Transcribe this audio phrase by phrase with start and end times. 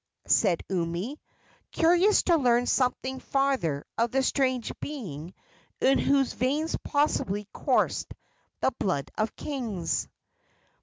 [0.25, 1.21] said Umi,
[1.71, 5.31] curious to learn something farther of the strange being
[5.79, 8.11] in whose veins possibly coursed
[8.61, 10.07] the blood of kings.